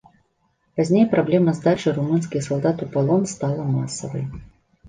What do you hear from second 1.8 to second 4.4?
румынскіх салдат у палон стала масавай.